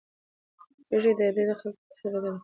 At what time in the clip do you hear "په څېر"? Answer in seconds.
1.87-2.13